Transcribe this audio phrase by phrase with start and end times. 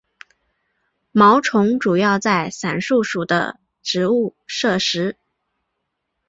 [1.11, 5.15] 毛虫主要在伞树属的植物摄食。